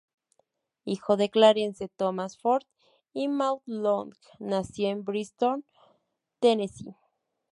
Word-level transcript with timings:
Hijo 0.83 1.15
de 1.15 1.29
Clarence 1.29 1.87
Thomas 1.95 2.35
Ford 2.35 2.63
y 3.13 3.27
Maud 3.27 3.61
Long, 3.67 4.11
nació 4.39 4.87
en 4.89 5.03
Bristol, 5.05 5.63
Tennessee. 6.39 6.95